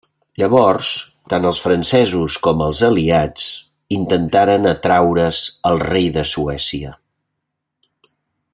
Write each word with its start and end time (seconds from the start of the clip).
Llavors, 0.41 0.87
tant 1.33 1.43
els 1.49 1.59
francesos 1.65 2.37
com 2.47 2.63
els 2.67 2.81
aliats 2.87 3.45
intentaren 3.99 4.65
atraure's 4.71 5.43
el 5.73 5.83
rei 5.87 6.09
de 6.17 6.25
Suècia. 6.31 6.99